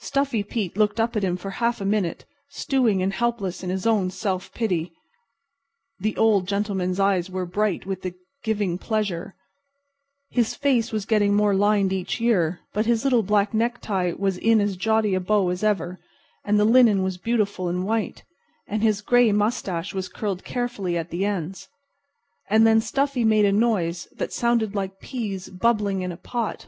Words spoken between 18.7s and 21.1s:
his gray mustache was curled carefully at